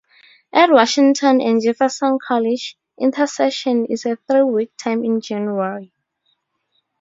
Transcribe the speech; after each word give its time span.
At 0.51 0.71
Washington 0.71 1.39
and 1.41 1.61
Jefferson 1.61 2.17
College, 2.27 2.75
Intersession 2.99 3.85
is 3.85 4.03
a 4.07 4.15
three-week 4.27 4.71
term 4.75 5.03
in 5.05 5.21
January. 5.21 5.93